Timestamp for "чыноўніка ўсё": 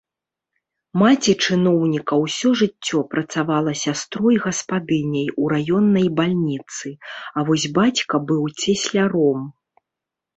1.47-2.53